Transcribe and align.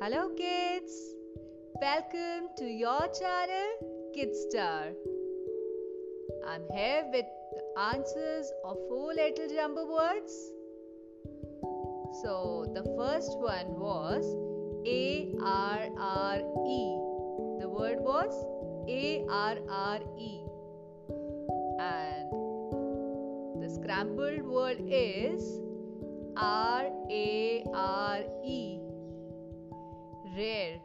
Hello, 0.00 0.28
kids. 0.36 0.92
Welcome 1.82 2.50
to 2.56 2.64
your 2.64 3.08
channel, 3.18 3.70
Kidstar. 4.16 4.94
I'm 6.46 6.62
here 6.72 7.02
with 7.12 7.26
the 7.56 7.80
answers 7.80 8.52
of 8.64 8.76
four 8.88 9.12
little 9.12 9.48
jumbo 9.48 9.86
words. 9.86 10.32
So, 12.22 12.70
the 12.76 12.84
first 12.96 13.36
one 13.40 13.74
was 13.80 14.24
A 14.86 15.34
R 15.42 15.88
R 15.98 16.38
E. 16.64 16.82
The 17.60 17.68
word 17.68 17.98
was 17.98 18.32
A 18.88 19.24
R 19.28 19.56
R 19.68 19.98
E. 20.16 20.40
And 21.80 22.30
the 23.60 23.68
scrambled 23.68 24.42
word 24.42 24.78
is 24.80 25.58
R 26.36 26.86
A 27.10 27.64
R 27.74 28.20
E. 28.44 28.87
Rare. 30.38 30.78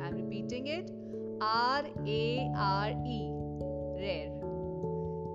I'm 0.00 0.14
repeating 0.14 0.68
it 0.68 0.92
R 1.40 1.82
A 2.06 2.50
R 2.56 2.90
E. 3.04 3.30
Rare. 3.98 4.30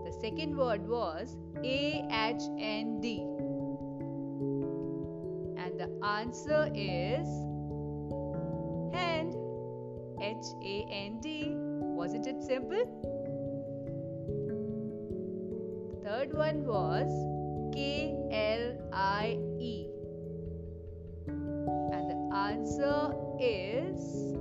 The 0.06 0.14
second 0.22 0.56
word 0.56 0.88
was 0.88 1.36
A 1.66 2.08
H 2.10 2.44
N 2.58 3.02
D. 3.02 3.20
And 5.62 5.78
the 5.78 5.90
answer 6.02 6.72
is 6.74 7.28
hand. 8.96 9.36
H 10.22 10.46
A 10.64 10.88
N 10.94 11.20
D. 11.20 11.52
Wasn't 11.52 12.26
it 12.26 12.42
simple? 12.42 12.86
Third 16.06 16.34
one 16.34 16.66
was 16.66 17.12
K 17.76 18.16
L 18.32 18.78
I 18.94 19.38
E. 19.60 20.01
Answer 22.34 23.14
is 23.40 24.34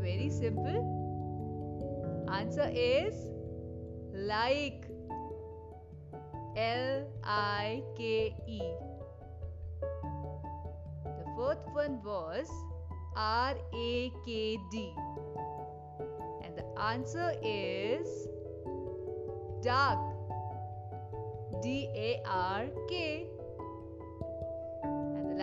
very 0.00 0.30
simple. 0.30 2.26
Answer 2.30 2.70
is 2.72 3.14
like. 4.12 4.84
L 6.58 7.06
I 7.22 7.84
K 7.96 8.34
E. 8.48 8.60
The 11.04 11.24
fourth 11.36 11.62
one 11.72 12.02
was 12.02 12.50
R 13.14 13.54
A 13.72 14.12
K 14.26 14.58
D. 14.72 14.92
And 16.42 16.58
the 16.58 16.66
answer 16.82 17.32
is 17.40 18.08
dark. 19.62 20.00
D 21.62 21.88
A 21.94 22.20
R 22.26 22.66
K. 22.88 23.28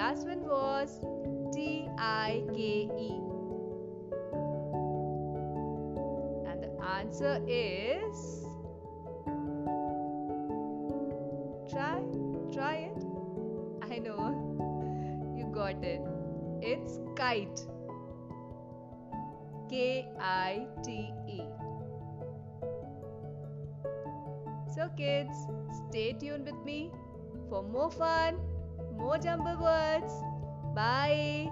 Last 0.05 0.27
one 0.27 0.43
was 0.45 0.99
T 1.51 1.89
I 1.97 2.43
K 2.53 2.87
E. 2.95 3.13
And 6.45 6.61
the 6.61 6.69
answer 6.95 7.41
is 7.47 8.45
try 11.71 12.03
try 12.53 12.75
it. 12.91 13.03
I 13.81 13.97
know 13.97 15.33
you 15.35 15.49
got 15.51 15.83
it. 15.83 16.01
It's 16.61 16.99
kite. 17.15 17.65
K 19.67 20.07
I 20.19 20.67
T 20.83 21.11
E. 21.27 21.41
So, 24.75 24.87
kids, 24.95 25.47
stay 25.89 26.13
tuned 26.13 26.45
with 26.45 26.63
me 26.63 26.91
for 27.49 27.63
more 27.63 27.89
fun, 27.89 28.37
more 28.97 29.17
jumble 29.17 29.57
words. 29.61 30.13
Bye. 30.73 31.49